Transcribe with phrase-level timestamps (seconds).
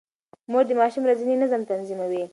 [0.51, 2.23] مور د ماشوم ورځنی نظم تنظيموي.